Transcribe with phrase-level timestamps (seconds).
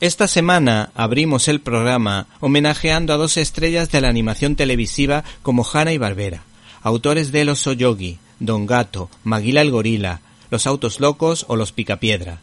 [0.00, 5.92] Esta semana abrimos el programa homenajeando a dos estrellas de la animación televisiva como Hanna
[5.92, 6.44] y Barbera,
[6.82, 10.20] autores de Los Soyogi, Don Gato, Maguila el Gorila,
[10.52, 12.38] Los Autos Locos o Los Picapiedra.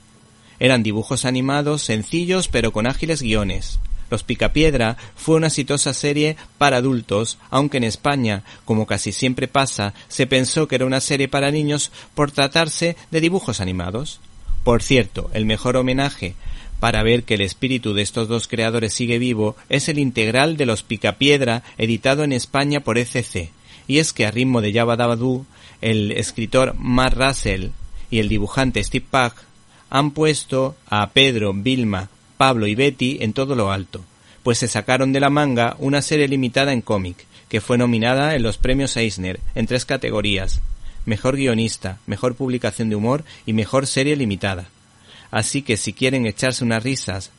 [0.60, 3.80] Eran dibujos animados sencillos pero con ágiles guiones.
[4.10, 9.94] Los Picapiedra fue una exitosa serie para adultos, aunque en España, como casi siempre pasa,
[10.10, 14.20] se pensó que era una serie para niños por tratarse de dibujos animados.
[14.66, 16.36] Por cierto, el mejor homenaje
[16.80, 20.66] para ver que el espíritu de estos dos creadores sigue vivo es el integral de
[20.66, 23.52] los Picapiedra editado en España por ECC.
[23.88, 24.98] Y es que a ritmo de Java
[25.82, 27.70] el escritor Matt Russell
[28.10, 29.34] y el dibujante Steve Pugh
[29.90, 34.04] han puesto a Pedro, Vilma, Pablo y Betty en todo lo alto,
[34.44, 38.44] pues se sacaron de la manga una serie limitada en cómic, que fue nominada en
[38.44, 40.62] los premios Eisner en tres categorías,
[41.06, 44.68] Mejor guionista, Mejor publicación de humor y Mejor serie limitada.
[45.36, 47.30] Así que si quieren echarse unas risas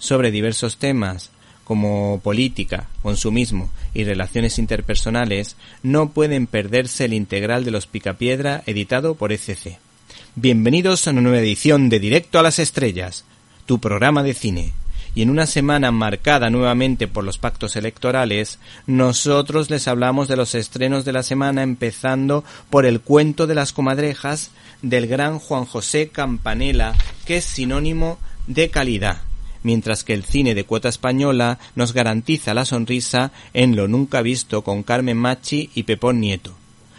[0.00, 1.30] sobre diversos temas
[1.62, 9.14] como política, consumismo y relaciones interpersonales, no pueden perderse el integral de los Picapiedra editado
[9.14, 9.78] por ECC.
[10.34, 13.24] Bienvenidos a una nueva edición de Directo a las Estrellas,
[13.66, 14.72] tu programa de cine.
[15.14, 20.56] Y en una semana marcada nuevamente por los pactos electorales, nosotros les hablamos de los
[20.56, 24.50] estrenos de la semana empezando por el cuento de las comadrejas
[24.82, 26.94] del gran Juan José Campanella,
[27.26, 29.18] que es sinónimo de calidad,
[29.62, 34.62] mientras que el cine de cuota española nos garantiza la sonrisa en lo nunca visto
[34.62, 36.56] con Carmen Machi y Pepón Nieto.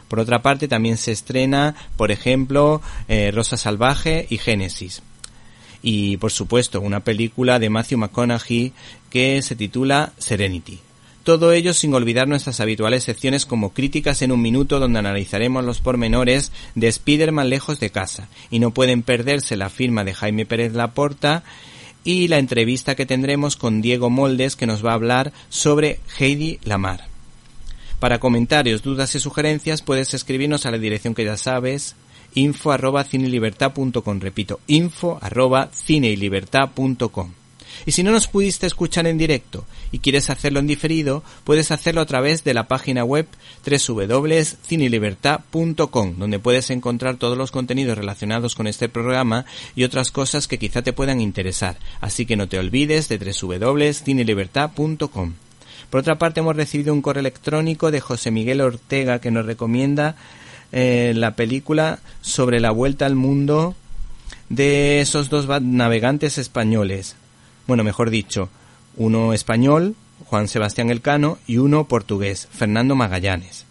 [0.08, 5.02] Por otra parte, también se estrena, por ejemplo, eh, Rosa Salvaje y Génesis.
[5.88, 8.74] Y, por supuesto, una película de Matthew McConaughey
[9.12, 10.80] que se titula Serenity.
[11.24, 15.82] Todo ello sin olvidar nuestras habituales secciones como Críticas en un Minuto donde analizaremos los
[15.82, 18.30] pormenores de Spider-Man lejos de casa.
[18.50, 21.44] Y no pueden perderse la firma de Jaime Pérez Laporta
[22.04, 26.58] y la entrevista que tendremos con Diego Moldes que nos va a hablar sobre Heidi
[26.64, 27.06] Lamar.
[28.00, 31.96] Para comentarios, dudas y sugerencias puedes escribirnos a la dirección que ya sabes,
[32.36, 37.32] info arroba cinelibertad.com, repito, info arroba cinelibertad.com.
[37.86, 42.02] Y si no nos pudiste escuchar en directo y quieres hacerlo en diferido, puedes hacerlo
[42.02, 43.26] a través de la página web
[43.66, 49.46] www.cinelibertad.com, donde puedes encontrar todos los contenidos relacionados con este programa
[49.76, 51.78] y otras cosas que quizá te puedan interesar.
[52.02, 55.34] Así que no te olvides de www.cinelibertad.com.
[55.90, 60.16] Por otra parte, hemos recibido un correo electrónico de José Miguel Ortega que nos recomienda
[60.72, 63.76] eh, la película sobre la vuelta al mundo
[64.50, 67.16] de esos dos navegantes españoles.
[67.68, 68.50] Bueno, mejor dicho,
[68.96, 69.96] uno español,
[70.26, 73.66] Juan Sebastián Elcano, y uno portugués, Fernando Magallanes.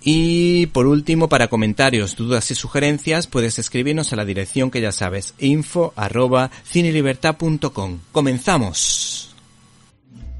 [0.00, 4.92] Y por último, para comentarios, dudas y sugerencias, puedes escribirnos a la dirección que ya
[4.92, 7.98] sabes, info arroba cinelibertad.com.
[8.12, 9.27] ¡Comenzamos!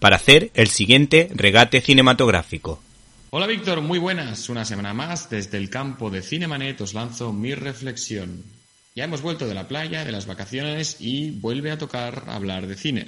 [0.00, 2.82] para hacer el siguiente regate cinematográfico.
[3.30, 4.48] Hola Víctor, muy buenas.
[4.48, 8.42] Una semana más desde el campo de Cinemanet os lanzo mi reflexión.
[8.94, 12.76] Ya hemos vuelto de la playa, de las vacaciones y vuelve a tocar hablar de
[12.76, 13.06] cine.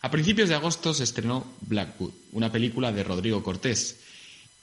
[0.00, 4.00] A principios de agosto se estrenó Blackwood, una película de Rodrigo Cortés,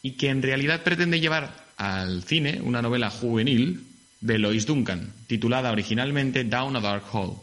[0.02, 3.86] y que en realidad pretende llevar al cine una novela juvenil
[4.22, 7.38] de Lois Duncan, titulada originalmente Down a Dark Hall.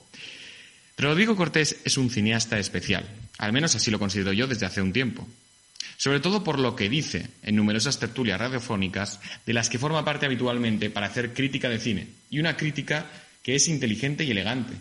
[0.98, 3.06] Rodrigo Cortés es un cineasta especial,
[3.38, 5.26] al menos así lo considero yo desde hace un tiempo.
[5.96, 10.26] Sobre todo por lo que dice en numerosas tertulias radiofónicas de las que forma parte
[10.26, 13.06] habitualmente para hacer crítica de cine, y una crítica
[13.42, 14.74] que es inteligente y elegante,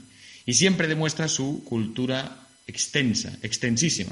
[0.45, 4.11] y siempre demuestra su cultura extensa, extensísima.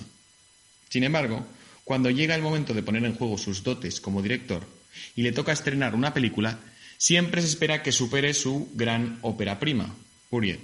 [0.89, 1.45] Sin embargo,
[1.83, 4.65] cuando llega el momento de poner en juego sus dotes como director
[5.15, 6.59] y le toca estrenar una película,
[6.97, 9.93] siempre se espera que supere su gran ópera prima,
[10.29, 10.59] Uriel.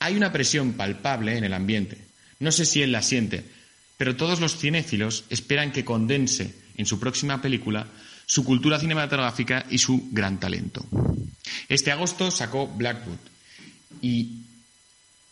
[0.00, 1.98] Hay una presión palpable en el ambiente.
[2.38, 3.44] No sé si él la siente,
[3.96, 7.86] pero todos los cinéfilos esperan que condense en su próxima película
[8.26, 10.84] su cultura cinematográfica y su gran talento.
[11.68, 13.18] Este agosto sacó Blackwood
[14.00, 14.40] y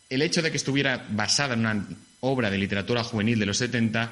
[0.09, 1.87] el hecho de que estuviera basada en una
[2.19, 4.11] obra de literatura juvenil de los 70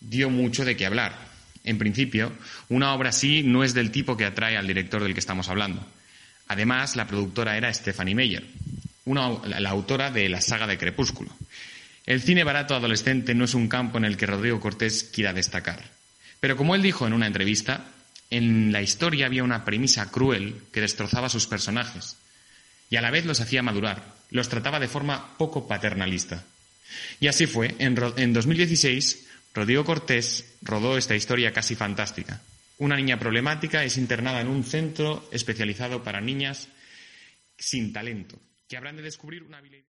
[0.00, 1.16] dio mucho de qué hablar.
[1.64, 2.32] En principio,
[2.68, 5.84] una obra así no es del tipo que atrae al director del que estamos hablando.
[6.46, 8.46] Además, la productora era Stephanie Meyer,
[9.04, 11.30] la autora de la saga de Crepúsculo.
[12.08, 15.90] El cine barato adolescente no es un campo en el que Rodrigo Cortés quiera destacar.
[16.40, 17.84] Pero como él dijo en una entrevista,
[18.30, 22.16] en la historia había una premisa cruel que destrozaba a sus personajes
[22.88, 26.46] y a la vez los hacía madurar, los trataba de forma poco paternalista.
[27.20, 32.40] Y así fue, en, en 2016 Rodrigo Cortés rodó esta historia casi fantástica.
[32.78, 36.68] Una niña problemática es internada en un centro especializado para niñas
[37.58, 39.97] sin talento, que habrán de descubrir una habilidad.